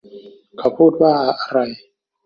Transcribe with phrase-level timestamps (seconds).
[0.57, 1.59] เขาพูดว่าอะไร